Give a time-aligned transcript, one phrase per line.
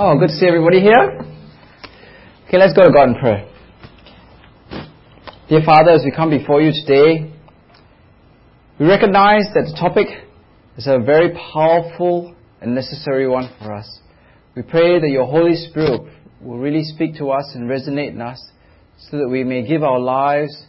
[0.00, 1.18] Oh, good to see everybody here.
[2.46, 3.50] Okay, let's go to God in prayer.
[5.48, 7.32] Dear Father, as we come before you today,
[8.78, 10.06] we recognize that the topic
[10.76, 13.98] is a very powerful and necessary one for us.
[14.54, 16.02] We pray that your Holy Spirit
[16.40, 18.40] will really speak to us and resonate in us
[19.10, 20.62] so that we may give our lives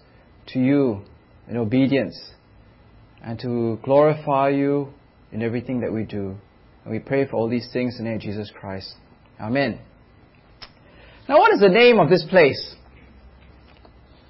[0.54, 1.04] to you
[1.48, 2.20] in obedience
[3.21, 4.91] and to glorify you
[5.32, 6.35] in everything that we do.
[6.84, 8.96] And we pray for all these things in the name of Jesus Christ.
[9.39, 9.79] Amen.
[11.29, 12.75] Now, what is the name of this place?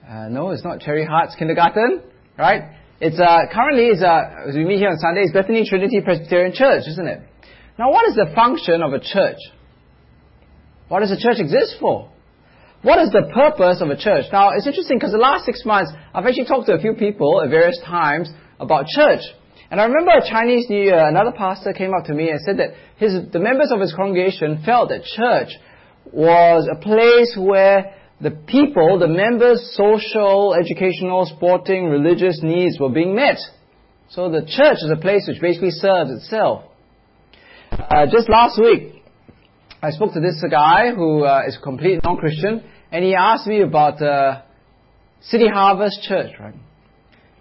[0.07, 2.03] Uh, no, it's not Cherry Hearts Kindergarten,
[2.37, 2.75] right?
[2.99, 6.53] It's uh, currently is uh, as we meet here on Sunday, it's Bethany Trinity Presbyterian
[6.53, 7.21] Church, isn't it?
[7.77, 9.39] Now, what is the function of a church?
[10.89, 12.11] What does a church exist for?
[12.81, 14.25] What is the purpose of a church?
[14.31, 17.41] Now, it's interesting because the last six months, I've actually talked to a few people
[17.41, 18.29] at various times
[18.59, 19.21] about church.
[19.71, 22.57] And I remember a Chinese New Year, another pastor came up to me and said
[22.57, 25.49] that his, the members of his congregation felt that church
[26.11, 33.15] was a place where the people, the members' social, educational, sporting, religious needs were being
[33.15, 33.37] met.
[34.09, 36.63] So the church is a place which basically serves itself.
[37.71, 39.03] Uh, just last week,
[39.83, 43.61] I spoke to this guy who uh, is a complete non-Christian, and he asked me
[43.61, 44.41] about uh,
[45.21, 46.55] City Harvest Church, right?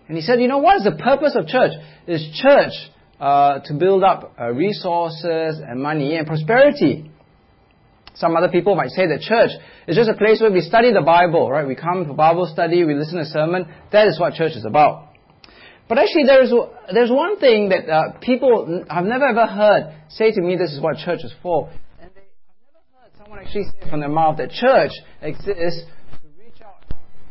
[0.09, 1.73] And he said, you know, what is the purpose of church?
[2.06, 2.73] Is church
[3.20, 7.11] uh, to build up uh, resources and money and prosperity.
[8.15, 9.50] Some other people might say that church
[9.87, 11.67] is just a place where we study the Bible, right?
[11.67, 13.67] We come for Bible study, we listen to sermon.
[13.92, 15.09] That is what church is about.
[15.89, 16.53] But actually, there's
[16.93, 20.56] there's one thing that uh, people I've never ever heard say to me.
[20.56, 24.00] This is what church is for, and they, I've never heard someone actually say from
[24.00, 25.84] their mouth that church exists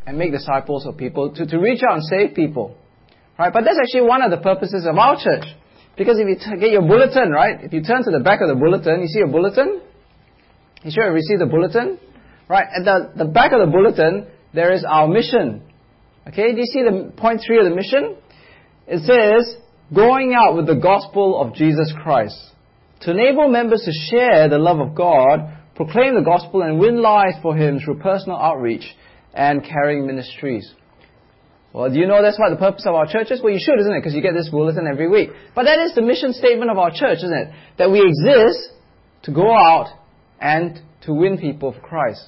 [0.07, 2.77] and make disciples of people, to, to reach out and save people.
[3.37, 3.51] Right?
[3.51, 5.43] But that's actually one of the purposes of our church.
[5.97, 8.47] Because if you t- get your bulletin, right, if you turn to the back of
[8.47, 9.81] the bulletin, you see a bulletin?
[10.83, 11.99] You sure you received the bulletin?
[12.47, 15.63] Right, at the, the back of the bulletin, there is our mission.
[16.25, 18.15] Okay, do you see the point three of the mission?
[18.87, 19.61] It says,
[19.93, 22.39] going out with the gospel of Jesus Christ.
[23.01, 27.35] To enable members to share the love of God, proclaim the gospel, and win lives
[27.41, 28.85] for Him through personal outreach
[29.37, 30.73] and caring ministries.
[31.71, 33.39] Well, do you know that's what the purpose of our church is?
[33.41, 33.99] Well, you should, isn't it?
[33.99, 35.29] Because you get this bulletin every week.
[35.53, 37.53] But that is the mission statement of our church, isn't it?
[37.77, 38.73] That we exist
[39.23, 39.93] to go out
[40.41, 42.27] and to win people for Christ.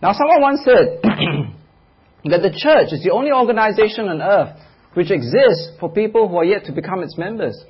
[0.00, 1.00] Now, someone once said
[2.30, 4.56] that the church is the only organization on earth
[4.94, 7.60] which exists for people who are yet to become its members.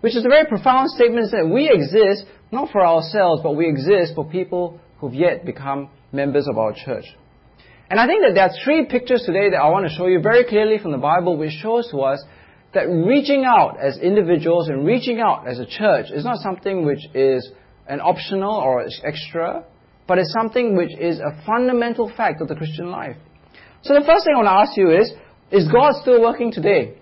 [0.00, 4.14] Which is a very profound statement that we exist not for ourselves, but we exist
[4.14, 7.04] for people who've yet become members of our church.
[7.90, 10.20] And I think that there are three pictures today that I want to show you
[10.20, 12.22] very clearly from the Bible which shows to us
[12.74, 17.00] that reaching out as individuals and reaching out as a church is not something which
[17.14, 17.50] is
[17.88, 19.64] an optional or extra,
[20.06, 23.16] but it's something which is a fundamental fact of the Christian life.
[23.82, 25.12] So the first thing I want to ask you is,
[25.50, 26.98] is God still working today?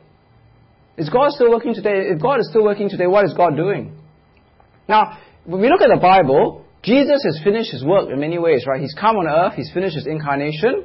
[0.96, 2.10] Is God still working today?
[2.14, 3.98] If God is still working today, what is God doing?
[4.88, 8.64] Now, when we look at the Bible, Jesus has finished his work in many ways,
[8.64, 8.80] right?
[8.80, 10.84] He's come on earth, he's finished his incarnation,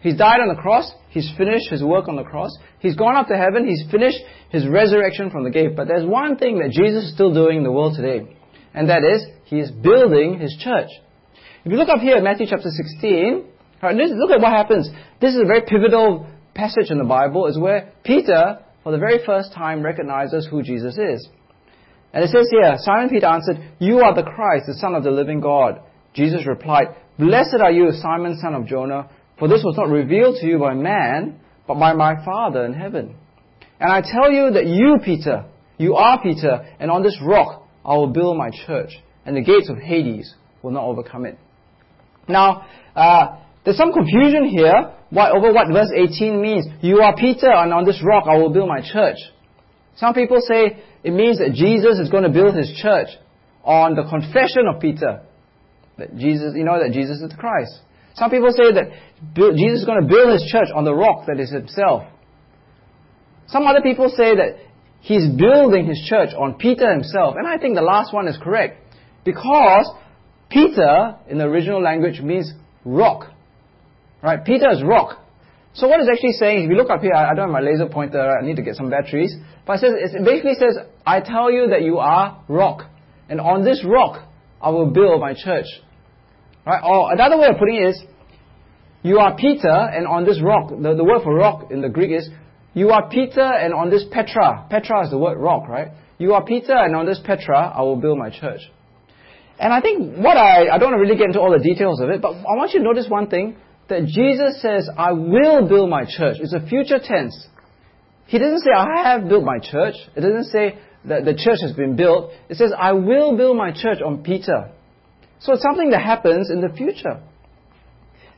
[0.00, 2.50] he's died on the cross, he's finished his work on the cross,
[2.80, 4.18] he's gone up to heaven, he's finished
[4.50, 5.74] his resurrection from the grave.
[5.74, 8.36] But there's one thing that Jesus is still doing in the world today,
[8.74, 10.90] and that is, he is building his church.
[11.64, 13.44] If you look up here at Matthew chapter 16,
[13.82, 14.90] right, look at what happens.
[15.18, 19.24] This is a very pivotal passage in the Bible, is where Peter, for the very
[19.24, 21.26] first time, recognizes who Jesus is.
[22.12, 25.10] And it says here, Simon Peter answered, You are the Christ, the Son of the
[25.10, 25.80] living God.
[26.14, 26.88] Jesus replied,
[27.18, 30.74] Blessed are you, Simon, son of Jonah, for this was not revealed to you by
[30.74, 33.16] man, but by my Father in heaven.
[33.80, 35.44] And I tell you that you, Peter,
[35.78, 38.90] you are Peter, and on this rock I will build my church,
[39.26, 41.38] and the gates of Hades will not overcome it.
[42.28, 42.66] Now,
[42.96, 46.66] uh, there's some confusion here what, over what verse 18 means.
[46.80, 49.18] You are Peter, and on this rock I will build my church.
[49.98, 53.08] Some people say it means that Jesus is going to build his church
[53.64, 55.22] on the confession of Peter.
[55.98, 57.80] That Jesus, you know, that Jesus is the Christ.
[58.14, 58.90] Some people say that
[59.34, 62.04] Jesus is going to build his church on the rock that is himself.
[63.48, 64.58] Some other people say that
[65.00, 67.34] he's building his church on Peter himself.
[67.36, 68.80] And I think the last one is correct.
[69.24, 69.90] Because
[70.48, 72.52] Peter, in the original language, means
[72.84, 73.32] rock.
[74.22, 74.44] Right?
[74.44, 75.24] Peter is rock.
[75.74, 77.86] So what it's actually saying, if you look up here, I don't have my laser
[77.86, 79.34] pointer, I need to get some batteries.
[79.66, 80.76] But it, says, it basically says,
[81.06, 82.82] I tell you that you are rock.
[83.28, 84.26] And on this rock,
[84.60, 85.66] I will build my church.
[86.66, 86.82] Right?
[86.82, 88.02] Or another way of putting it is,
[89.02, 92.10] you are Peter, and on this rock, the, the word for rock in the Greek
[92.10, 92.28] is,
[92.74, 95.88] you are Peter, and on this Petra, Petra is the word rock, right?
[96.18, 98.60] You are Peter, and on this Petra, I will build my church.
[99.58, 102.20] And I think what I, I don't really get into all the details of it,
[102.20, 103.56] but I want you to notice one thing,
[103.88, 106.36] that Jesus says, I will build my church.
[106.40, 107.46] It's a future tense.
[108.26, 109.94] He doesn't say, I have built my church.
[110.14, 112.32] It doesn't say that the church has been built.
[112.48, 114.70] It says, I will build my church on Peter.
[115.40, 117.22] So it's something that happens in the future.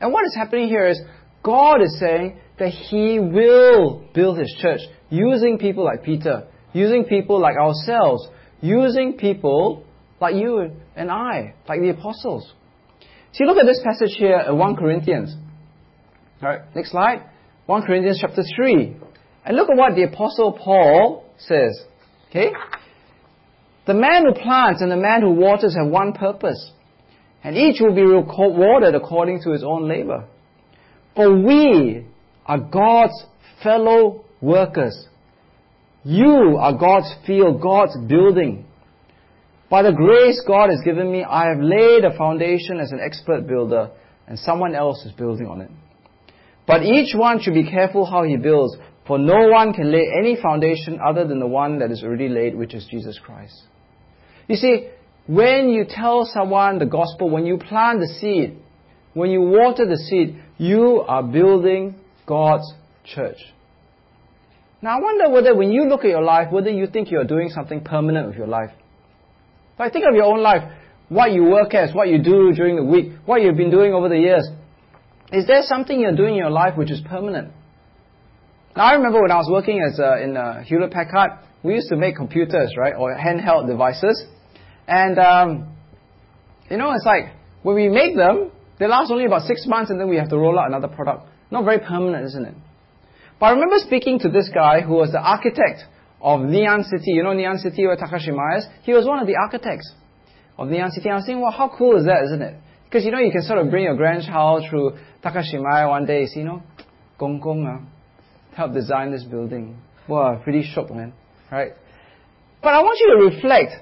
[0.01, 1.01] And what is happening here is
[1.43, 7.41] God is saying that He will build His church using people like Peter, using people
[7.41, 8.29] like ourselves,
[8.61, 9.85] using people
[10.21, 12.53] like you and I, like the apostles.
[13.33, 15.35] See, look at this passage here in 1 Corinthians.
[16.43, 17.23] Alright, next slide.
[17.67, 18.97] 1 Corinthians chapter 3.
[19.45, 21.81] And look at what the apostle Paul says.
[22.29, 22.51] Okay?
[23.87, 26.73] The man who plants and the man who waters have one purpose,
[27.43, 30.27] and each will be rewarded according to his own labor.
[31.17, 32.07] For we
[32.47, 33.25] are God's
[33.63, 35.07] fellow workers.
[36.05, 38.67] You are God's field, God's building.
[39.71, 43.47] By the grace God has given me, I have laid a foundation as an expert
[43.47, 43.91] builder,
[44.27, 45.71] and someone else is building on it.
[46.67, 48.77] But each one should be careful how he builds,
[49.07, 52.57] for no one can lay any foundation other than the one that is already laid,
[52.57, 53.63] which is Jesus Christ.
[54.49, 54.89] You see,
[55.29, 58.59] when you tell someone the gospel, when you plant the seed,
[59.15, 61.95] when you water the seed, you are building
[62.27, 62.73] God's
[63.05, 63.39] church.
[64.83, 67.51] Now I wonder whether when you look at your life, whether you think you're doing
[67.51, 68.71] something permanent with your life.
[69.81, 70.63] But think of your own life,
[71.09, 74.11] what you work as, what you do during the week, what you've been doing over
[74.11, 74.47] the years.
[75.33, 77.51] Is there something you're doing in your life which is permanent?
[78.77, 81.31] Now I remember when I was working as a, in a Hewlett Packard,
[81.63, 84.23] we used to make computers, right, or handheld devices.
[84.87, 85.75] And, um,
[86.71, 87.33] you know, it's like,
[87.63, 90.37] when we make them, they last only about six months and then we have to
[90.37, 91.27] roll out another product.
[91.51, 92.55] Not very permanent, isn't it?
[93.41, 95.85] But I remember speaking to this guy who was the architect
[96.21, 97.13] of Ngee Ann City.
[97.13, 98.67] You know Ngee Ann City where Takashimaya is?
[98.83, 99.93] He was one of the architects
[100.59, 101.09] of Ngee Ann City.
[101.11, 102.55] I was thinking, well, how cool is that, isn't it?
[102.85, 106.41] Because, you know, you can sort of bring your grandchild through Takashimaya one day, see,
[106.41, 106.63] you know,
[107.19, 109.77] Gong Gong, uh, help design this building.
[110.09, 111.13] Wow, pretty shocked, man.
[111.53, 111.73] Right?
[112.63, 113.73] But I want you to reflect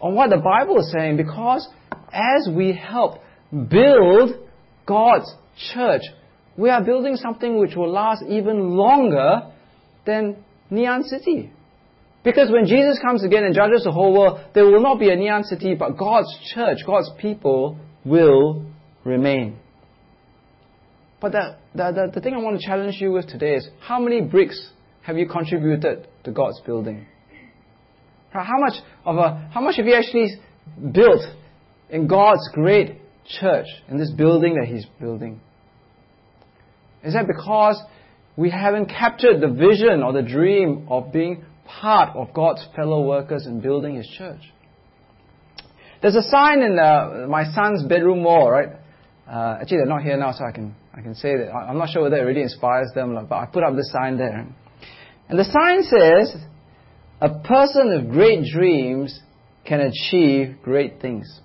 [0.00, 1.68] on what the Bible is saying because
[2.12, 3.20] as we help
[3.50, 4.32] build
[4.86, 5.34] God's
[5.72, 6.02] church,
[6.56, 9.52] we are building something which will last even longer
[10.04, 11.50] than Ngee Ann City.
[12.22, 15.16] Because when Jesus comes again and judges the whole world, there will not be a
[15.16, 18.66] Ngee Ann City, but God's church, God's people will
[19.04, 19.58] remain.
[21.20, 24.00] But the, the, the, the thing I want to challenge you with today is how
[24.00, 24.70] many bricks
[25.02, 27.06] have you contributed to God's building?
[28.30, 28.74] How much
[29.04, 30.28] of a, how much have you actually
[30.92, 31.22] built
[31.88, 35.40] in God's great church, in this building that He's building?
[37.02, 37.82] Is that because
[38.36, 41.44] we haven't captured the vision or the dream of being
[41.80, 44.40] part of God's fellow workers in building His church?
[46.02, 46.76] There's a sign in
[47.28, 48.68] my son's bedroom wall, right?
[49.30, 51.52] Uh, actually, they're not here now, so I can I can say that.
[51.52, 54.46] I'm not sure whether it really inspires them, but I put up this sign there.
[55.28, 56.42] And the sign says,
[57.20, 59.20] a person of great dreams
[59.64, 61.40] can achieve great things.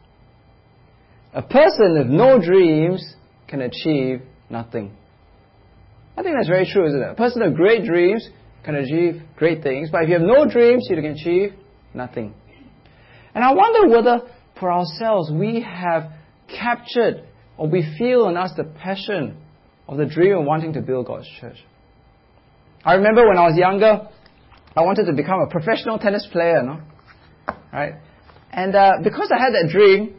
[1.33, 3.15] A person with no dreams
[3.47, 4.95] can achieve nothing.
[6.17, 7.09] I think that's very true, isn't it?
[7.09, 8.27] A person of great dreams
[8.65, 11.53] can achieve great things, but if you have no dreams, you can achieve
[11.93, 12.33] nothing.
[13.35, 14.21] And I wonder whether
[14.59, 16.11] for ourselves we have
[16.47, 17.23] captured
[17.57, 19.37] or we feel in us the passion
[19.87, 21.57] of the dream of wanting to build God's church.
[22.83, 24.09] I remember when I was younger,
[24.75, 26.81] I wanted to become a professional tennis player, no?
[27.71, 27.93] Right?
[28.51, 30.15] And uh, because I had that dream,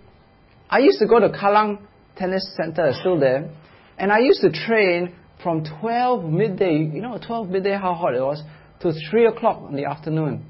[0.71, 1.79] I used to go to Kallang
[2.17, 3.51] Tennis Center, still there,
[3.99, 8.21] and I used to train from 12 midday, you know, 12 midday how hot it
[8.21, 8.43] was,
[8.81, 10.47] to 3 o'clock in the afternoon,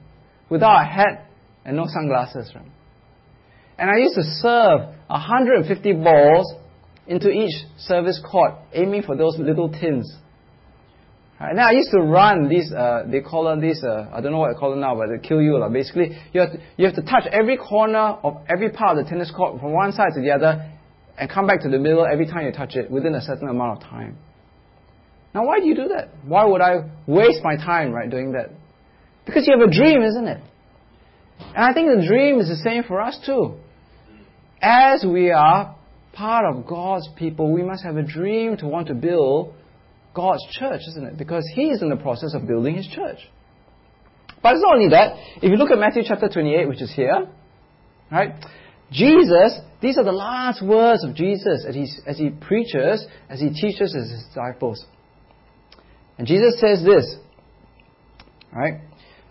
[0.48, 1.30] without a hat
[1.64, 2.52] and no sunglasses.
[2.54, 2.70] Right?
[3.78, 6.54] And I used to serve 150 balls
[7.06, 10.12] into each service court, aiming for those little tins.
[11.38, 14.32] Right, now I used to run these, uh, they call them these, uh, I don't
[14.32, 15.58] know what they call them now, but they kill you.
[15.58, 15.72] Like.
[15.72, 19.10] Basically, you have, to, you have to touch every corner of every part of the
[19.10, 20.72] tennis court from one side to the other
[21.18, 23.82] and come back to the middle every time you touch it within a certain amount
[23.82, 24.16] of time.
[25.36, 26.08] Now why do you do that?
[26.24, 28.52] Why would I waste my time, right, doing that?
[29.26, 30.40] Because you have a dream, isn't it?
[31.38, 33.56] And I think the dream is the same for us too.
[34.62, 35.76] As we are
[36.14, 39.52] part of God's people, we must have a dream to want to build
[40.14, 41.18] God's church, isn't it?
[41.18, 43.18] Because He is in the process of building His church.
[44.42, 45.18] But it's not only that.
[45.42, 47.28] If you look at Matthew chapter 28, which is here,
[48.10, 48.42] right?
[48.90, 53.50] Jesus, these are the last words of Jesus as he, as he preaches, as he
[53.50, 54.86] teaches his disciples.
[56.18, 57.16] And Jesus says this,
[58.52, 58.80] right?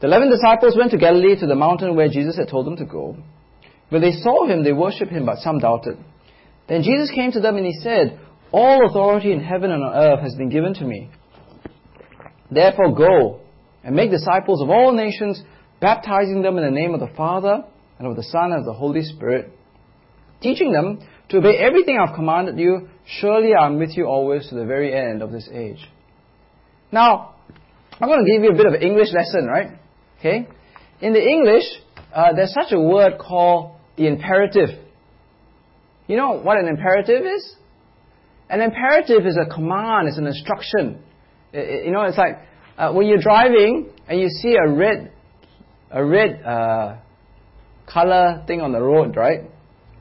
[0.02, 2.86] The eleven disciples went to Galilee to the mountain where Jesus had told them to
[2.86, 3.18] go.
[3.90, 5.98] When they saw him, they worshipped him, but some doubted.
[6.68, 8.20] Then Jesus came to them and he said,
[8.52, 11.10] All authority in heaven and on earth has been given to me.
[12.52, 13.42] Therefore go
[13.84, 15.42] and make disciples of all nations,
[15.80, 17.64] baptizing them in the name of the Father
[18.00, 19.52] and of the Son and of the Holy Spirit,
[20.42, 21.00] teaching them
[21.30, 22.90] to obey everything I've commanded you.
[23.06, 25.88] Surely I'm with you always to the very end of this age.
[26.96, 27.36] Now,
[28.00, 29.78] I'm going to give you a bit of English lesson, right?
[30.18, 30.48] Okay?
[31.02, 31.66] In the English,
[32.16, 34.70] uh, there's such a word called the imperative.
[36.08, 37.56] You know what an imperative is?
[38.50, 41.04] An imperative is a command, it's an instruction.
[41.52, 42.38] It, you know, it's like
[42.78, 45.12] uh, when you're driving and you see a red,
[45.92, 46.96] a red uh,
[47.88, 49.42] color thing on the road, right?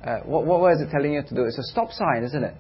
[0.06, 1.42] Uh, what, what is it telling you to do?
[1.42, 2.54] It's a stop sign, isn't it?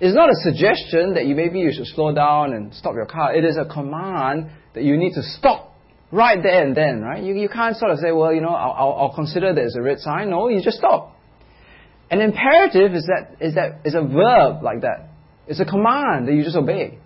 [0.00, 3.34] It's not a suggestion that you maybe you should slow down and stop your car.
[3.34, 5.72] It is a command that you need to stop
[6.10, 7.22] right there and then, right?
[7.22, 9.82] You, you can't sort of say, well, you know, I'll, I'll, I'll consider there's a
[9.82, 10.30] red sign.
[10.30, 11.16] No, you just stop.
[12.10, 15.08] An imperative is that is that is a verb like that.
[15.46, 16.98] It's a command that you just obey.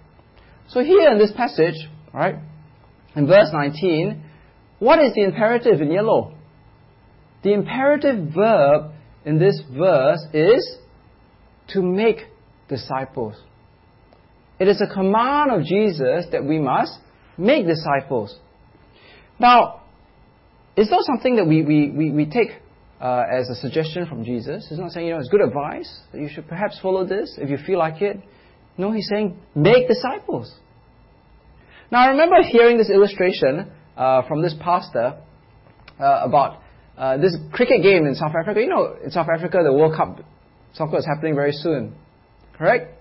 [0.68, 1.76] So here in this passage,
[2.12, 2.36] right,
[3.16, 4.22] in verse 19,
[4.78, 6.34] what is the imperative in yellow?
[7.42, 8.92] The imperative verb
[9.24, 10.76] in this verse is
[11.68, 12.18] to make
[12.68, 13.34] disciples.
[14.58, 16.98] It is a command of Jesus that we must
[17.36, 18.36] make disciples.
[19.38, 19.82] Now,
[20.76, 22.50] it's not something that we, we, we, we take
[23.00, 24.66] uh, as a suggestion from Jesus.
[24.68, 27.48] He's not saying, you know, it's good advice that you should perhaps follow this if
[27.48, 28.20] you feel like it.
[28.76, 30.52] No, he's saying, make disciples.
[31.90, 35.18] Now, I remember hearing this illustration uh, from this pastor
[35.98, 36.62] uh, about
[36.96, 38.60] uh, this cricket game in South Africa.
[38.60, 40.20] You know, in South Africa, the World Cup
[40.74, 41.94] soccer is happening very soon,
[42.58, 42.94] correct?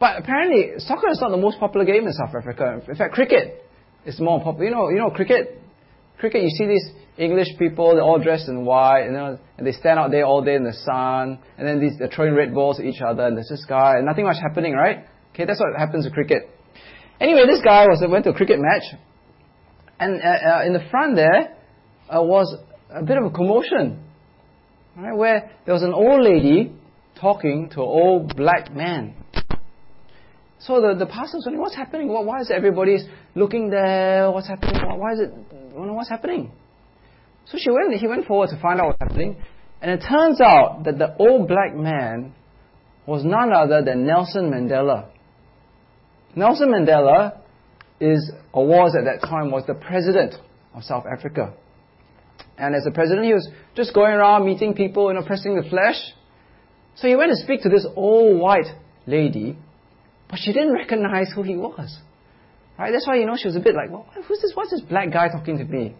[0.00, 2.80] But apparently, soccer is not the most popular game in South Africa.
[2.88, 3.64] In fact, cricket
[4.06, 4.64] is more popular.
[4.64, 5.60] You know, you know, cricket
[6.18, 9.72] cricket, you see these English people, they're all dressed in white, you know, and they
[9.72, 12.80] stand out there all day in the sun, and then these, they're throwing red balls
[12.80, 15.04] at each other, and there's this guy, and nothing much happening, right?
[15.32, 16.50] Okay, that's what happens to cricket.
[17.20, 18.98] Anyway, this guy was went to a cricket match,
[20.00, 21.56] and uh, uh, in the front there
[22.08, 22.56] uh, was
[22.90, 24.02] a bit of a commotion,
[24.96, 26.72] right, where there was an old lady
[27.20, 29.14] talking to old black man.
[30.58, 32.08] So the, the pastor was wondering, what's happening?
[32.08, 32.96] Why is everybody
[33.34, 34.30] looking there?
[34.30, 34.80] What's happening?
[34.98, 35.34] Why is it
[35.74, 36.52] what's happening.
[37.46, 39.36] So she went, he went forward to find out what's happening.
[39.82, 42.32] And it turns out that the old black man
[43.06, 45.08] was none other than Nelson Mandela.
[46.34, 47.40] Nelson Mandela
[48.00, 50.34] is, or was at that time, was the president
[50.74, 51.52] of South Africa.
[52.56, 55.68] And as the president, he was just going around meeting people, you know, pressing the
[55.68, 55.96] flesh.
[56.96, 58.68] So he went to speak to this old white
[59.06, 59.56] lady,
[60.28, 61.98] but she didn't recognize who he was.
[62.78, 62.90] Right?
[62.90, 65.12] That's why, you know, she was a bit like, well, who's this, what's this black
[65.12, 65.94] guy talking to me?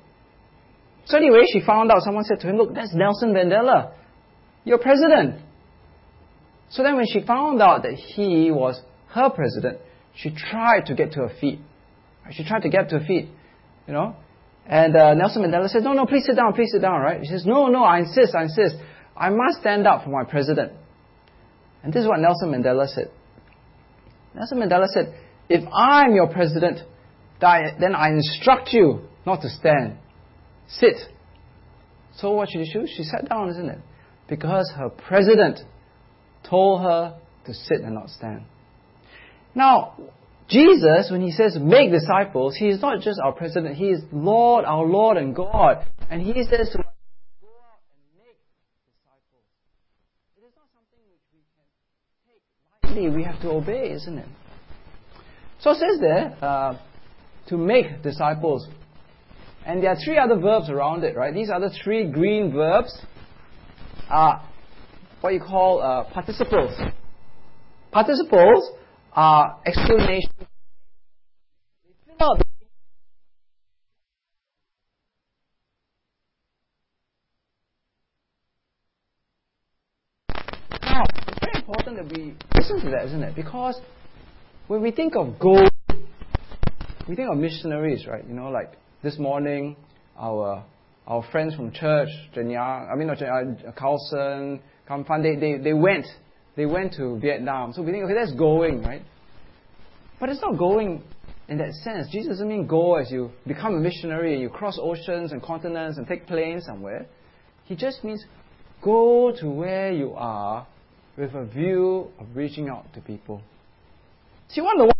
[1.06, 3.92] So anyway, she found out, someone said to him, look, that's Nelson Mandela,
[4.64, 5.40] your president.
[6.70, 9.78] So then when she found out that he was her president,
[10.16, 11.60] she tried to get to her feet.
[12.32, 13.28] She tried to get to her feet,
[13.86, 14.16] you know.
[14.66, 17.20] And uh, Nelson Mandela says, no, no, please sit down, please sit down, right?
[17.22, 18.76] She says, no, no, I insist, I insist.
[19.16, 20.72] I must stand up for my president.
[21.84, 23.10] And this is what Nelson Mandela said.
[24.34, 25.14] Nelson Mandela said,
[25.48, 26.80] if I'm your president,
[27.40, 29.98] then I instruct you not to stand.
[30.66, 30.96] Sit.
[32.16, 32.86] So what should she do?
[32.86, 33.78] She sat down, isn't it?
[34.28, 35.60] Because her president
[36.48, 38.44] told her to sit and not stand.
[39.54, 39.94] Now,
[40.48, 44.64] Jesus, when he says make disciples, he is not just our president, he is Lord,
[44.64, 45.86] our Lord and God.
[46.10, 46.86] And he says to us,
[47.40, 48.36] go out and make
[48.84, 49.44] disciples.
[50.36, 51.68] It is not something which we can
[52.28, 52.40] take
[52.82, 54.28] lightly, we have to obey, isn't it?
[55.60, 56.78] So it says there, uh,
[57.48, 58.68] to make disciples.
[59.66, 61.32] And there are three other verbs around it, right?
[61.32, 62.98] These other three green verbs
[64.10, 64.42] are
[65.20, 66.78] what you call uh, participles.
[67.90, 68.70] Participles
[69.14, 70.32] are explanations.
[72.20, 72.34] Now,
[81.26, 83.34] it's very important that we listen to isn't it?
[83.34, 83.80] Because
[84.66, 85.70] when we think of gold,
[87.08, 88.26] we think of missionaries, right?
[88.26, 89.76] You know, like this morning,
[90.18, 90.64] our
[91.06, 96.06] our friends from church, Yang, I mean not uh, Carlson, Kamfan, they, they, they went,
[96.56, 97.72] they went to Vietnam.
[97.72, 99.02] So we think, okay, that's going, right?
[100.18, 101.02] But it's not going
[101.48, 102.08] in that sense.
[102.10, 105.98] Jesus doesn't mean go as you become a missionary and you cross oceans and continents
[105.98, 107.06] and take planes somewhere.
[107.64, 108.24] He just means
[108.82, 110.66] go to where you are
[111.16, 113.40] with a view of reaching out to people.
[114.54, 114.92] The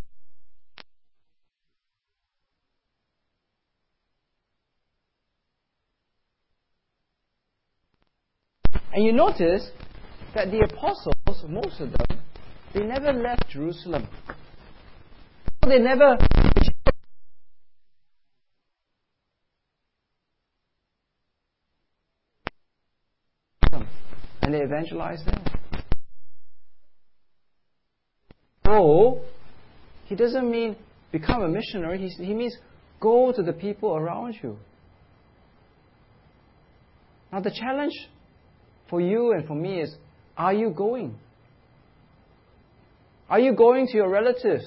[8.92, 9.71] And you notice
[10.37, 11.14] that the apostles,
[11.49, 12.21] most of them,
[12.73, 14.06] they never left Jerusalem.
[15.66, 16.16] They never
[24.42, 25.63] and they evangelized there.
[28.66, 29.23] Go,
[30.06, 30.76] he doesn't mean
[31.12, 32.56] become a missionary, he, he means
[33.00, 34.56] go to the people around you.
[37.33, 37.94] Now, the challenge
[38.88, 39.94] for you and for me is
[40.37, 41.16] are you going?
[43.28, 44.64] Are you going to your relatives?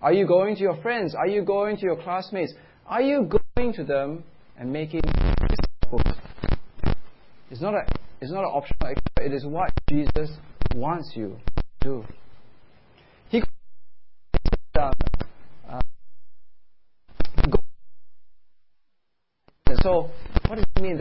[0.00, 1.14] Are you going to your friends?
[1.14, 2.54] Are you going to your classmates?
[2.86, 4.22] Are you going to them
[4.56, 6.16] and making disciples?
[7.50, 7.80] It's not, a,
[8.20, 10.30] it's not an optional it is what Jesus
[10.74, 12.04] wants you to do.
[14.78, 14.92] Uh,
[19.82, 20.10] so
[20.46, 21.00] what does it mean?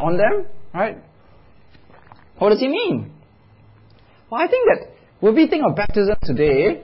[0.00, 0.96] On them, right?
[2.38, 3.12] What does he mean?
[4.30, 6.82] Well, I think that when we think of baptism today,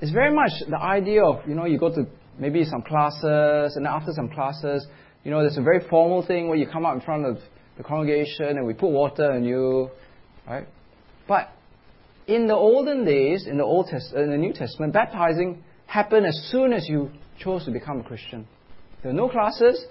[0.00, 2.06] it's very much the idea of, you know, you go to
[2.38, 4.86] maybe some classes, and after some classes,
[5.24, 7.38] you know, there's a very formal thing where you come out in front of
[7.76, 9.90] the congregation and we put water on you,
[10.46, 10.66] right?
[11.26, 11.48] But
[12.26, 16.36] in the olden days, in the Old Test- in the New Testament, baptizing happened as
[16.50, 18.46] soon as you chose to become a Christian.
[19.02, 19.84] There were no classes.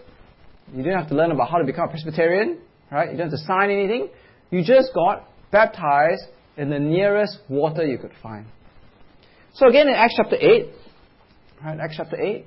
[0.72, 2.60] You didn't have to learn about how to become a Presbyterian,
[2.92, 3.12] right?
[3.12, 4.10] You didn't have to sign anything.
[4.50, 6.24] You just got baptized
[6.58, 8.46] in the nearest water you could find.
[9.54, 10.68] So again, in Acts chapter 8,
[11.64, 12.46] right, Acts chapter 8,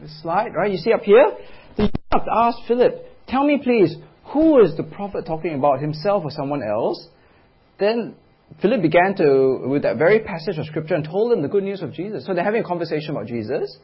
[0.00, 1.36] this slide, right, you see up here,
[1.76, 3.96] the eunuch asked Philip, tell me please,
[4.32, 7.08] who is the prophet talking about, himself or someone else?
[7.78, 8.14] Then
[8.60, 11.82] Philip began to, with that very passage of scripture, and told them the good news
[11.82, 12.26] of Jesus.
[12.26, 13.76] So they're having a conversation about Jesus.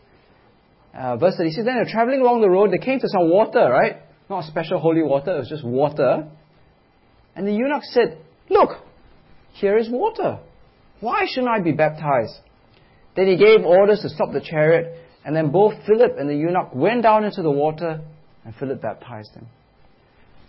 [0.94, 3.96] Uh, verse 36, then they're traveling along the road, they came to some water, right?
[4.28, 6.28] Not special holy water, it was just water.
[7.36, 8.18] And the eunuch said,
[8.50, 8.70] Look,
[9.52, 10.40] here is water.
[11.00, 12.34] Why shouldn't I be baptized?
[13.14, 16.74] Then he gave orders to stop the chariot, and then both Philip and the eunuch
[16.74, 18.00] went down into the water,
[18.44, 19.46] and Philip baptized him.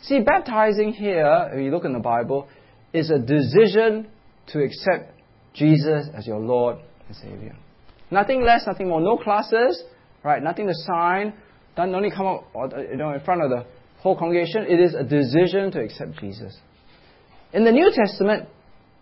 [0.01, 2.47] See, baptizing here, if you look in the Bible,
[2.93, 4.07] is a decision
[4.47, 5.13] to accept
[5.53, 7.55] Jesus as your Lord and Savior.
[8.11, 9.01] Nothing less, nothing more.
[9.01, 9.83] No classes,
[10.23, 10.41] right?
[10.41, 11.33] Nothing to sign.
[11.75, 12.47] Don't only come up
[12.89, 13.65] you know, in front of the
[13.99, 14.65] whole congregation.
[14.67, 16.57] It is a decision to accept Jesus.
[17.53, 18.47] In the New Testament,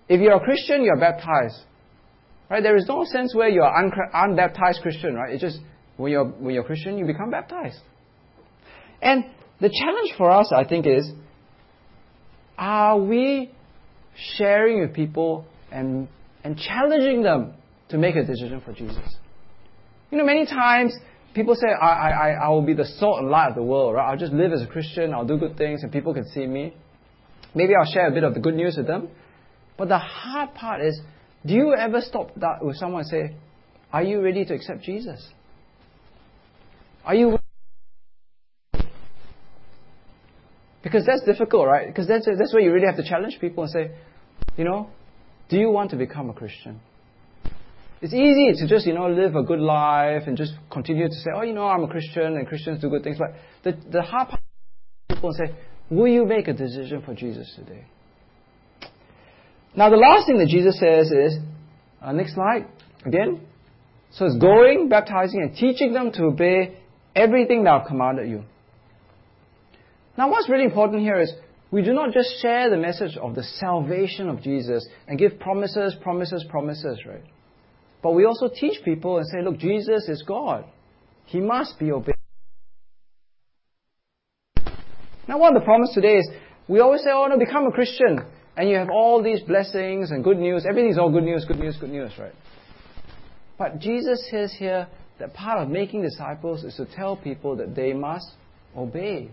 [0.10, 1.63] if you're a Christian, you're baptized.
[2.50, 2.63] Right?
[2.63, 5.34] There is no sense where you're un- unbaptized Christian, right?
[5.34, 5.60] It's just
[5.97, 7.80] when you're, when you're Christian, you become baptized.
[9.02, 9.26] And
[9.60, 11.12] the challenge for us, I think, is
[12.58, 13.52] are we
[14.38, 16.08] sharing with people and,
[16.44, 17.54] and challenging them
[17.90, 18.98] to make a decision for Jesus?
[20.12, 20.96] You know, many times
[21.34, 24.10] people say, I, I, I will be the salt and light of the world, right?
[24.10, 26.74] I'll just live as a Christian, I'll do good things, and people can see me.
[27.54, 29.10] Maybe I'll share a bit of the good news with them.
[29.78, 31.00] But the hard part is,
[31.46, 33.36] do you ever stop that with someone and say,
[33.94, 35.30] Are you ready to accept Jesus?
[37.06, 37.40] Are you
[40.84, 41.88] Because that's difficult, right?
[41.88, 43.92] Because that's, that's where you really have to challenge people and say,
[44.58, 44.90] you know,
[45.50, 46.80] do you want to become a Christian?
[48.02, 51.32] It's easy to just, you know, live a good life and just continue to say,
[51.34, 53.18] oh, you know, I'm a Christian and Christians do good things.
[53.18, 54.42] But the, the hard part
[55.10, 55.56] is people say,
[55.90, 57.86] will you make a decision for Jesus today?
[59.76, 61.40] Now, the last thing that Jesus says is,
[62.02, 62.68] uh, next slide,
[63.06, 63.42] again.
[64.12, 66.78] So it's going, baptizing, and teaching them to obey
[67.16, 68.44] everything that I've commanded you.
[70.18, 71.32] Now, what's really important here is
[71.70, 75.96] we do not just share the message of the salvation of Jesus and give promises,
[76.02, 77.24] promises, promises, right?
[78.02, 80.66] But we also teach people and say, look, Jesus is God.
[81.26, 82.16] He must be obeyed.
[85.28, 86.30] Now, one of the promises today is
[86.68, 88.26] we always say, oh, no, become a Christian.
[88.56, 90.66] And you have all these blessings and good news.
[90.68, 92.34] Everything's all good news, good news, good news, right?
[93.60, 94.88] But Jesus says here
[95.20, 98.32] that part of making disciples is to tell people that they must
[98.76, 99.30] obey.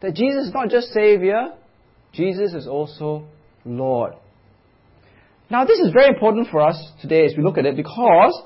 [0.00, 1.54] That Jesus is not just Savior,
[2.12, 3.26] Jesus is also
[3.64, 4.14] Lord.
[5.50, 8.42] Now, this is very important for us today as we look at it because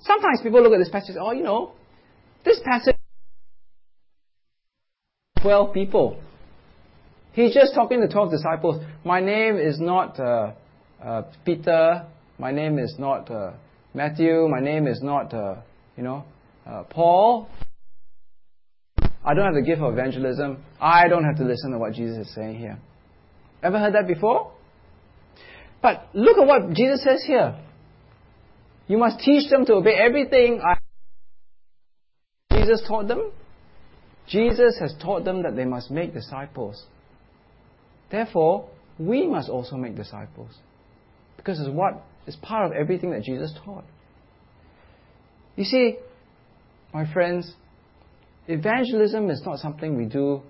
[0.00, 1.72] sometimes people look at this passage, oh, you know,
[2.44, 2.96] this passage
[5.42, 6.20] 12 people.
[7.32, 8.82] He's just talking to 12 disciples.
[9.04, 10.52] My name is not uh,
[11.04, 12.06] uh, Peter.
[12.38, 13.52] My name is not uh,
[13.92, 14.48] Matthew.
[14.48, 15.56] My name is not, uh,
[15.96, 16.24] you know,
[16.66, 17.48] uh, Paul.
[19.26, 20.62] I don't have the gift of evangelism.
[20.80, 22.78] I don't have to listen to what Jesus is saying here.
[23.62, 24.52] Ever heard that before?
[25.82, 27.58] But look at what Jesus says here.
[28.86, 30.76] You must teach them to obey everything I
[32.52, 33.32] Jesus taught them?
[34.28, 36.84] Jesus has taught them that they must make disciples.
[38.10, 40.50] Therefore, we must also make disciples.
[41.36, 43.84] Because it's what is part of everything that Jesus taught.
[45.56, 45.96] You see,
[46.92, 47.52] my friends,
[48.48, 50.42] evangelism is not something we do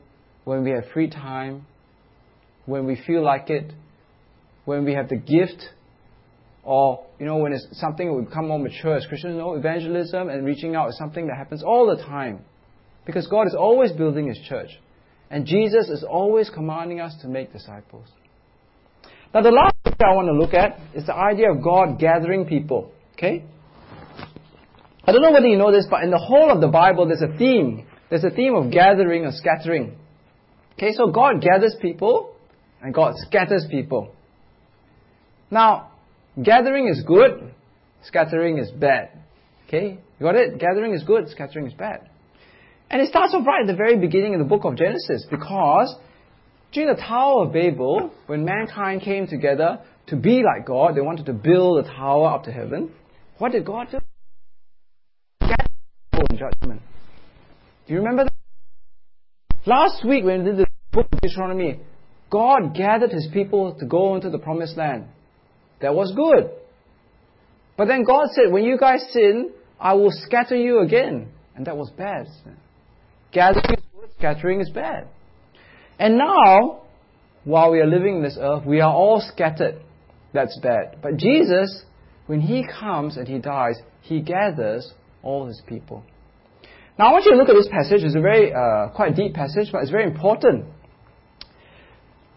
[0.44, 1.66] when we have free time,
[2.66, 3.72] when we feel like it,
[4.64, 5.68] when we have the gift,
[6.62, 9.36] or you know when it's something we become more mature as Christians.
[9.36, 12.40] No, evangelism and reaching out is something that happens all the time,
[13.04, 14.70] because God is always building His church,
[15.30, 18.06] and Jesus is always commanding us to make disciples.
[19.34, 22.46] Now, the last thing I want to look at is the idea of God gathering
[22.46, 22.90] people.
[23.14, 23.44] Okay?
[25.04, 27.22] I don't know whether you know this, but in the whole of the Bible, there's
[27.22, 27.85] a theme.
[28.08, 29.96] There's a theme of gathering or scattering.
[30.74, 32.34] Okay, so God gathers people
[32.82, 34.14] and God scatters people.
[35.50, 35.92] Now,
[36.42, 37.52] gathering is good,
[38.02, 39.10] scattering is bad.
[39.66, 40.58] Okay, you got it?
[40.58, 42.08] Gathering is good, scattering is bad.
[42.90, 45.96] And it starts off right at the very beginning in the book of Genesis because
[46.72, 51.26] during the Tower of Babel, when mankind came together to be like God, they wanted
[51.26, 52.92] to build a tower up to heaven.
[53.38, 53.98] What did God do?
[56.30, 56.82] in judgment.
[57.86, 58.32] Do you remember that?
[59.64, 61.80] Last week when we did the book of Deuteronomy,
[62.30, 65.06] God gathered his people to go into the promised land.
[65.80, 66.50] That was good.
[67.76, 71.28] But then God said, when you guys sin, I will scatter you again.
[71.54, 72.26] And that was bad.
[73.32, 73.82] Gathering
[74.18, 75.08] scattering is bad.
[75.98, 76.82] And now,
[77.44, 79.80] while we are living in this earth, we are all scattered.
[80.32, 80.98] That's bad.
[81.02, 81.82] But Jesus,
[82.26, 86.04] when He comes and He dies, He gathers all His people.
[86.98, 88.02] Now I want you to look at this passage.
[88.02, 90.64] It's a very, uh, quite deep passage, but it's very important.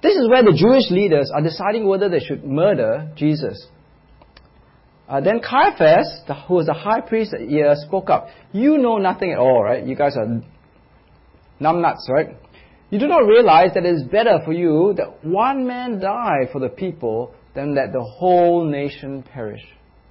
[0.01, 3.67] This is where the Jewish leaders are deciding whether they should murder Jesus.
[5.07, 8.27] Uh, then Caiaphas, the, who was the high priest that year, spoke up.
[8.51, 9.85] You know nothing at all, right?
[9.85, 10.41] You guys are
[11.59, 12.37] numbnuts, right?
[12.91, 16.59] You do not realize that it is better for you that one man die for
[16.59, 19.61] the people than that the whole nation perish.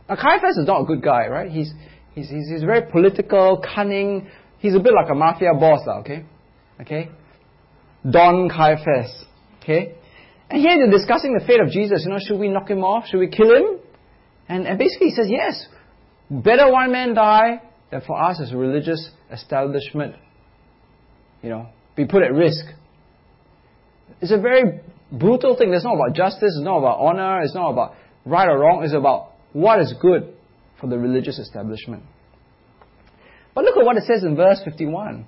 [0.09, 1.51] Now Caiaphas is not a good guy, right?
[1.51, 1.73] He's,
[2.19, 4.29] He's, he's, he's very political, cunning.
[4.59, 6.25] He's a bit like a mafia boss, ah, okay?
[6.81, 7.11] Okay?
[8.09, 9.25] Don Caiaphas.
[9.63, 9.95] Okay?
[10.51, 12.03] And here they're discussing the fate of Jesus.
[12.05, 13.07] You know, should we knock him off?
[13.07, 13.79] Should we kill him?
[14.49, 15.67] And, and basically he says, yes.
[16.29, 20.17] Better one man die than for us as a religious establishment,
[21.43, 22.65] you know, be put at risk.
[24.21, 24.81] It's a very
[25.13, 25.73] brutal thing.
[25.73, 26.55] It's not about justice.
[26.57, 27.43] It's not about honor.
[27.43, 28.83] It's not about right or wrong.
[28.83, 30.35] It's about what is good
[30.81, 32.03] for the religious establishment.
[33.55, 35.27] But look at what it says in verse 51.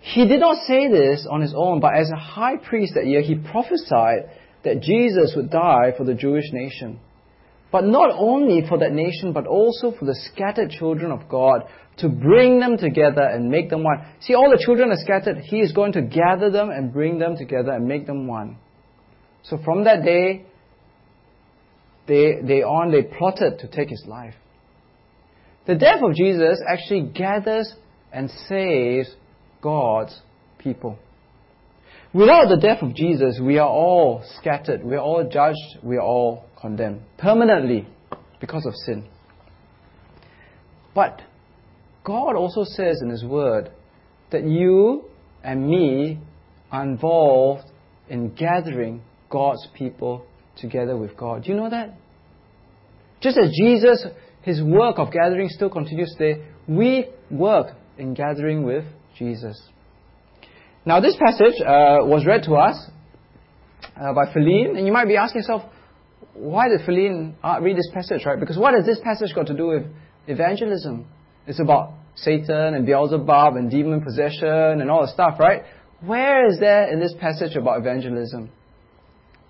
[0.00, 3.20] He did not say this on his own, but as a high priest that year,
[3.20, 4.30] he prophesied
[4.64, 7.00] that Jesus would die for the Jewish nation.
[7.70, 11.64] But not only for that nation, but also for the scattered children of God,
[11.98, 14.06] to bring them together and make them one.
[14.20, 15.38] See, all the children are scattered.
[15.38, 18.56] He is going to gather them and bring them together and make them one.
[19.42, 20.46] So from that day,
[22.08, 24.34] they, they on, they plotted to take his life.
[25.66, 27.74] The death of Jesus actually gathers
[28.12, 29.14] and saves
[29.62, 30.18] God's
[30.58, 30.98] people.
[32.14, 36.02] Without the death of Jesus, we are all scattered, we are all judged, we are
[36.02, 37.86] all condemned permanently
[38.40, 39.06] because of sin.
[40.94, 41.20] But
[42.04, 43.70] God also says in His Word
[44.30, 45.04] that you
[45.44, 46.18] and me
[46.72, 47.64] are involved
[48.08, 50.24] in gathering God's people
[50.60, 51.44] together with God.
[51.44, 51.94] Do you know that?
[53.20, 54.06] Just as Jesus,
[54.42, 58.84] his work of gathering still continues today, we work in gathering with
[59.16, 59.60] Jesus.
[60.84, 62.90] Now, this passage uh, was read to us
[63.96, 65.62] uh, by Feline, and you might be asking yourself,
[66.34, 68.38] why did Feline uh, read this passage, right?
[68.38, 69.82] Because what has this passage got to do with
[70.28, 71.06] evangelism?
[71.46, 75.62] It's about Satan and Beelzebub and demon possession and all the stuff, right?
[76.00, 78.50] Where is there in this passage about evangelism?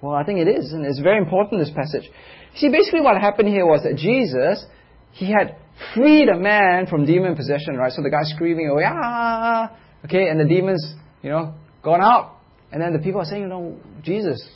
[0.00, 2.08] Well, I think it is, and it's very important, this passage.
[2.56, 4.64] See, basically what happened here was that Jesus,
[5.12, 5.56] he had
[5.94, 7.92] freed a man from demon possession, right?
[7.92, 12.36] So the guy's screaming away, ah, okay, and the demons, you know, gone out.
[12.70, 14.46] And then the people are saying, you know, Jesus,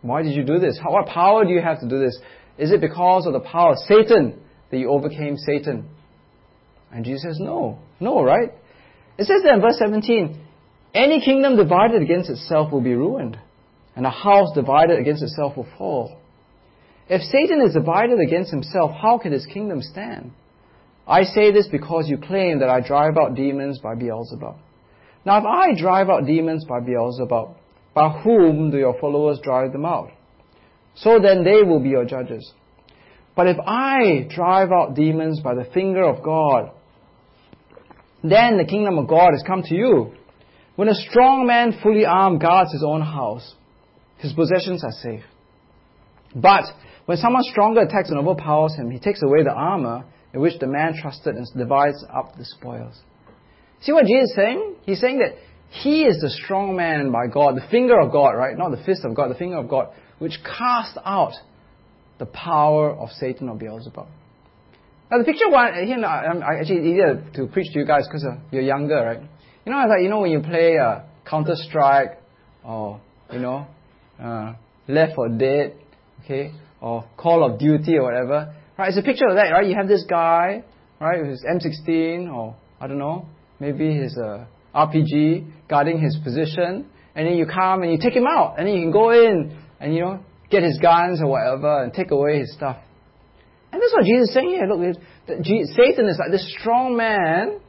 [0.00, 0.78] why did you do this?
[0.82, 2.18] How, what power do you have to do this?
[2.56, 5.88] Is it because of the power of Satan that you overcame Satan?
[6.90, 8.50] And Jesus says, no, no, right?
[9.18, 10.40] It says there in verse 17,
[10.94, 13.38] any kingdom divided against itself will be ruined
[13.96, 16.18] and a house divided against itself will fall.
[17.08, 20.32] If Satan is divided against himself, how can his kingdom stand?
[21.06, 24.56] I say this because you claim that I drive out demons by Beelzebub.
[25.26, 27.56] Now, if I drive out demons by Beelzebub,
[27.94, 30.10] by whom do your followers drive them out?
[30.96, 32.52] So then they will be your judges.
[33.36, 36.70] But if I drive out demons by the finger of God,
[38.22, 40.14] then the kingdom of God has come to you.
[40.76, 43.54] When a strong man fully armed guards his own house,
[44.24, 45.22] his possessions are safe.
[46.34, 46.64] But
[47.04, 50.66] when someone stronger attacks and overpowers him, he takes away the armor in which the
[50.66, 52.98] man trusted and divides up the spoils.
[53.82, 54.76] See what Jesus is saying?
[54.84, 55.36] He's saying that
[55.68, 58.56] he is the strong man by God, the finger of God, right?
[58.56, 61.34] Not the fist of God, the finger of God, which cast out
[62.18, 64.06] the power of Satan or Beelzebub.
[65.10, 68.62] Now the picture one here, I'm actually easier to preach to you guys because you're
[68.62, 69.20] younger, right?
[69.66, 72.18] You know, it's like you know when you play uh, Counter Strike
[72.64, 73.66] or you know
[74.22, 74.54] uh,
[74.88, 75.76] Left 4 Dead,
[76.24, 78.88] okay, or Call of Duty or whatever, right?
[78.88, 79.66] It's a picture of that, right?
[79.66, 80.64] You have this guy,
[81.00, 83.26] right, with his M16 or I don't know,
[83.60, 88.26] maybe his uh, RPG guarding his position, and then you come and you take him
[88.28, 91.82] out, and then you can go in and you know get his guns or whatever
[91.82, 92.76] and take away his stuff.
[93.72, 94.66] And that's what Jesus is saying here.
[94.66, 94.96] Look,
[95.26, 97.60] Satan is like this strong man,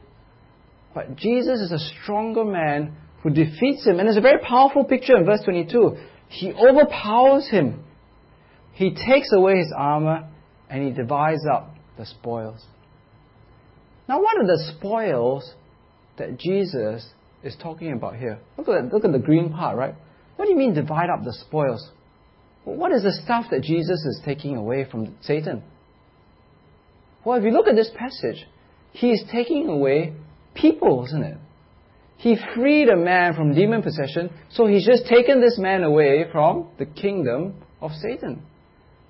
[0.94, 3.98] but Jesus is a stronger man who defeats him.
[3.98, 5.96] And it's a very powerful picture in verse 22.
[6.28, 7.84] He overpowers him.
[8.72, 10.28] He takes away his armor
[10.68, 12.64] and he divides up the spoils.
[14.08, 15.52] Now, what are the spoils
[16.18, 17.08] that Jesus
[17.42, 18.38] is talking about here?
[18.56, 19.94] Look at, look at the green part, right?
[20.36, 21.90] What do you mean divide up the spoils?
[22.64, 25.62] What is the stuff that Jesus is taking away from Satan?
[27.24, 28.46] Well, if you look at this passage,
[28.92, 30.14] he is taking away
[30.54, 31.38] people, isn't it?
[32.18, 36.68] He freed a man from demon possession, so he's just taken this man away from
[36.78, 38.42] the kingdom of Satan.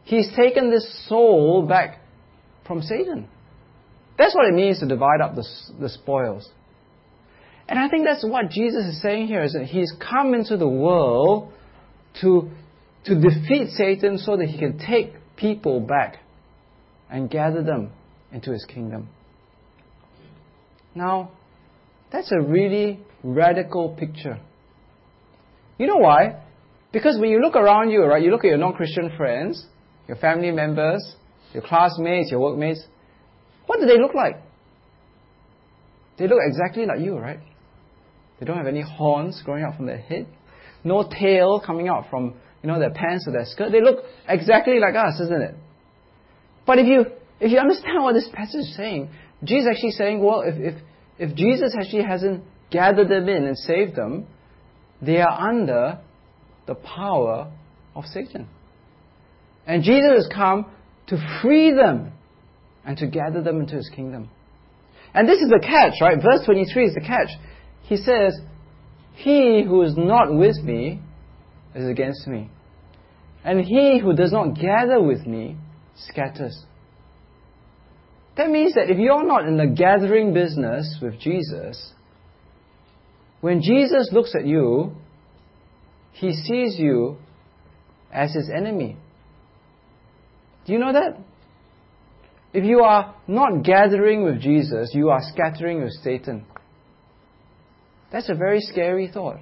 [0.04, 2.00] He's taken this soul back
[2.66, 3.28] from Satan.
[4.18, 5.46] That's what it means to divide up the,
[5.80, 6.48] the spoils.
[7.68, 10.68] And I think that's what Jesus is saying here is that he's come into the
[10.68, 11.52] world
[12.20, 12.50] to,
[13.04, 16.18] to defeat Satan so that he can take people back
[17.10, 17.90] and gather them
[18.32, 19.08] into his kingdom.
[20.94, 21.30] Now,
[22.12, 24.38] that's a really radical picture.
[25.78, 26.42] You know why?
[26.92, 29.66] Because when you look around you, right, you look at your non Christian friends,
[30.08, 31.16] your family members,
[31.52, 32.82] your classmates, your workmates,
[33.66, 34.36] what do they look like?
[36.18, 37.40] They look exactly like you, right?
[38.38, 40.26] They don't have any horns growing out from their head,
[40.84, 43.72] no tail coming out from you know their pants or their skirt.
[43.72, 45.54] They look exactly like us, isn't it?
[46.66, 47.06] But if you
[47.40, 49.10] if you understand what this passage is saying,
[49.44, 50.82] Jesus is actually saying, well, if, if,
[51.18, 54.26] if Jesus actually hasn't gathered them in and saved them,
[55.00, 56.00] they are under
[56.66, 57.50] the power
[57.94, 58.48] of Satan.
[59.66, 60.66] And Jesus has come
[61.08, 62.12] to free them
[62.84, 64.28] and to gather them into his kingdom.
[65.14, 66.16] And this is the catch, right?
[66.16, 67.30] Verse 23 is the catch.
[67.82, 68.38] He says,
[69.14, 71.00] He who is not with me
[71.74, 72.50] is against me.
[73.44, 75.56] And he who does not gather with me
[75.94, 76.64] scatters.
[78.36, 81.92] That means that if you're not in the gathering business with Jesus,
[83.40, 84.92] when Jesus looks at you,
[86.12, 87.16] he sees you
[88.12, 88.96] as his enemy.
[90.66, 91.18] Do you know that?
[92.52, 96.44] If you are not gathering with Jesus, you are scattering with Satan.
[98.10, 99.38] That's a very scary thought.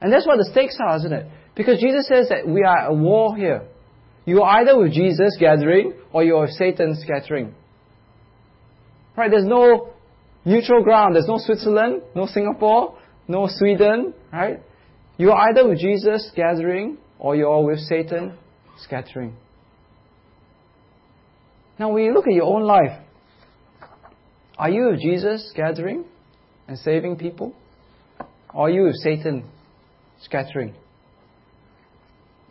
[0.00, 1.26] And that's what the stakes are, isn't it?
[1.56, 3.66] Because Jesus says that we are at war here.
[4.24, 7.54] You are either with Jesus gathering or you are with Satan scattering.
[9.16, 9.30] Right?
[9.30, 9.90] There's no
[10.44, 11.14] neutral ground.
[11.14, 12.96] There's no Switzerland, no Singapore,
[13.28, 14.60] no Sweden, right?
[15.16, 18.36] You are either with Jesus gathering or you are with Satan
[18.78, 19.36] scattering.
[21.78, 23.00] Now, when you look at your own life,
[24.58, 26.04] are you with Jesus gathering
[26.68, 27.54] and saving people?
[28.52, 29.44] Or are you with Satan
[30.20, 30.74] scattering?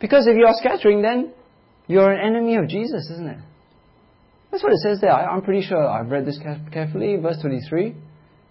[0.00, 1.32] Because if you are scattering, then
[1.86, 3.38] you're an enemy of Jesus, isn't it?
[4.50, 5.12] That's what it says there.
[5.12, 6.38] I, am pretty sure I've read this
[6.72, 7.16] carefully.
[7.16, 7.94] Verse 23.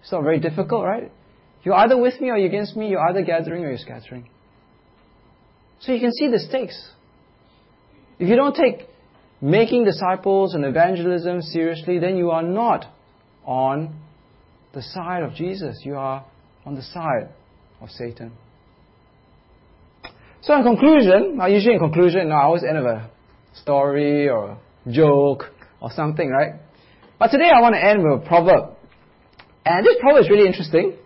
[0.02, 1.12] It's not very difficult, right?
[1.64, 2.90] You're either with me or you're against me.
[2.90, 4.30] You're either gathering or you're scattering.
[5.80, 6.92] So you can see the stakes.
[8.20, 8.88] If you don't take
[9.42, 12.86] making disciples and evangelism seriously, then you are not
[13.46, 13.96] on
[14.74, 15.82] the side of Jesus.
[15.84, 16.26] You are
[16.66, 17.30] on the side
[17.82, 18.34] of Satan.
[20.42, 23.10] So in conclusion, now usually in conclusion, I always end with a
[23.54, 24.58] story or
[24.90, 25.46] joke
[25.82, 26.54] or something, right?
[27.20, 28.76] But today I want to end with a proverb.
[29.66, 30.98] And this proverb is really interesting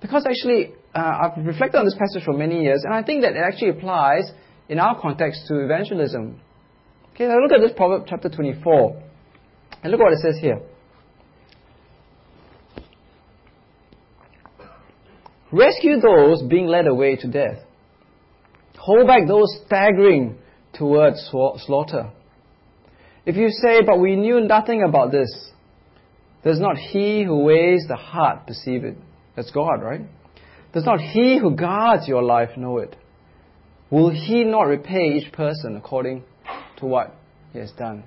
[0.00, 3.32] because actually uh, I've reflected on this passage for many years and I think that
[3.32, 4.30] it actually applies
[4.68, 6.40] in our context to evangelism.
[7.14, 9.02] Okay, now look at this proverb chapter 24
[9.82, 10.60] and look what it says here.
[15.52, 17.64] Rescue those being led away to death
[18.80, 20.38] Hold back those staggering
[20.72, 22.10] towards slaughter.
[23.26, 25.50] If you say, but we knew nothing about this,
[26.42, 28.96] Does not he who weighs the heart perceive it?
[29.36, 30.00] That's God, right?
[30.72, 32.96] Does not he who guards your life know it?
[33.90, 36.22] Will he not repay each person according
[36.78, 37.14] to what
[37.52, 38.04] he has done?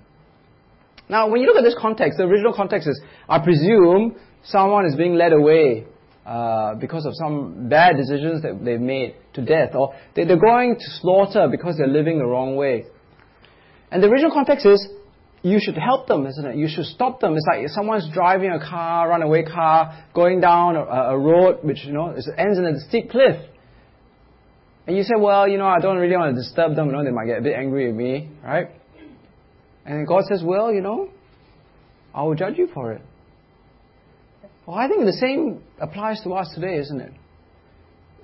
[1.10, 4.95] Now, when you look at this context, the original context is, I presume someone is
[4.95, 5.86] being led away
[6.26, 10.86] uh, because of some bad decisions that they've made to death, or they're going to
[11.02, 12.86] slaughter because they're living the wrong way.
[13.91, 14.88] And the original context is,
[15.43, 16.56] you should help them, isn't it?
[16.56, 17.36] You should stop them.
[17.36, 21.91] It's like if someone's driving a car, runaway car, going down a, road which, you
[21.91, 23.36] know, ends in a steep cliff.
[24.88, 27.04] And you say, well, you know, I don't really want to disturb them, you know,
[27.04, 28.69] they might get a bit angry with me, right?
[29.86, 31.10] And God says, well, you know,
[32.13, 33.02] I will judge you for it.
[34.65, 37.12] Well, I think the same applies to us today, isn't it?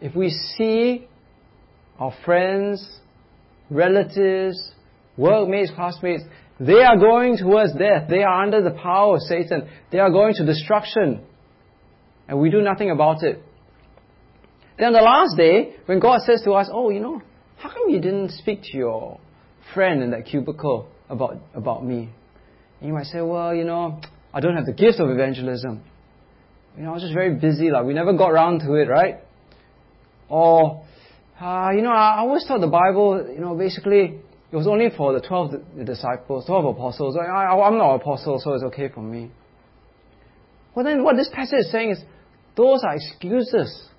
[0.02, 1.08] If we see
[2.00, 3.00] our friends,
[3.70, 4.72] relatives,
[5.18, 6.24] workmates, classmates,
[6.60, 8.10] they are going towards death.
[8.10, 9.70] They are under the power of Satan.
[9.92, 11.24] They are going to destruction.
[12.28, 13.42] And we do nothing about it.
[14.78, 17.22] Then on the last day, when God says to us, Oh, you know,
[17.58, 19.20] how come you didn't speak to your
[19.74, 22.10] friend in that cubicle about, about me?
[22.80, 24.00] And you might say, Well, you know,
[24.34, 25.82] I don't have the gift of evangelism.
[26.78, 29.20] You know, I was just very busy, like we never got around to it, right?
[30.30, 30.86] Or,
[31.42, 35.14] uh, you know, I always thought the Bible, you know, basically it was only for
[35.14, 37.18] the 12 disciples, 12 apostles.
[37.18, 39.32] I, I, I'm not an apostle, so it's okay for me.
[40.76, 42.04] Well, then what this passage is saying is,
[42.56, 43.90] those are excuses.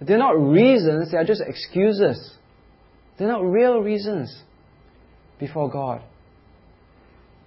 [0.00, 2.34] They're not reasons, they are just excuses.
[3.18, 4.42] They're not real reasons
[5.38, 6.02] before God.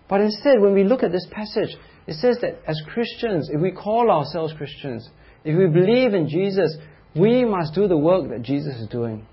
[0.08, 1.78] But instead, when we look at this passage,
[2.08, 5.08] it says that as Christians, if we call ourselves Christians,
[5.44, 6.76] if we believe in Jesus,
[7.16, 9.26] we must do the work that Jesus is doing.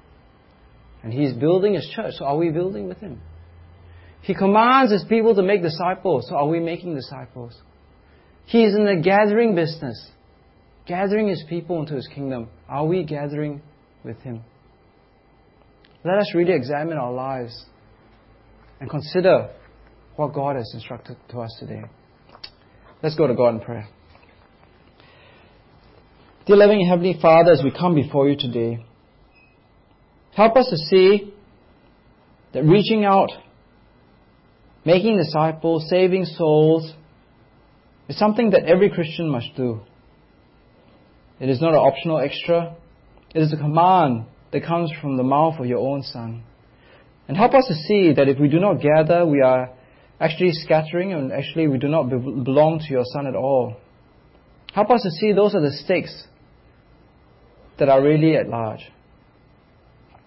[1.03, 3.21] And He's building His church, so are we building with Him?
[4.23, 7.61] He commands His people to make disciples, so are we making disciples?
[8.47, 10.11] He is in the gathering business,
[10.87, 12.49] gathering His people into His kingdom.
[12.69, 13.63] Are we gathering
[14.05, 14.43] with Him?
[16.05, 17.67] Let us really examine our lives
[18.81, 19.51] and consider
[20.17, 21.83] what God has instructed to us today.
[23.03, 23.89] Let's go to God in prayer.
[26.47, 28.79] Dear loving Heavenly Father, as we come before you today,
[30.37, 31.35] help us to see
[32.55, 33.31] that reaching out,
[34.85, 36.95] making disciples, saving souls,
[38.09, 39.81] is something that every Christian must do.
[41.41, 42.77] It is not an optional extra.
[43.35, 46.45] It is a command that comes from the mouth of your own Son.
[47.27, 49.73] And help us to see that if we do not gather, we are
[50.21, 53.79] actually scattering and actually we do not belong to your Son at all.
[54.73, 56.29] Help us to see those are the stakes
[57.79, 58.81] that are really at large.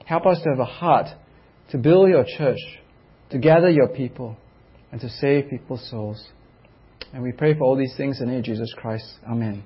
[0.06, 1.08] Help us to have a heart
[1.72, 2.60] to build your church,
[3.30, 4.36] to gather your people,
[4.92, 6.24] and to save people's souls.
[7.14, 9.06] And we pray for all these things in the name of Jesus Christ.
[9.28, 9.64] Amen.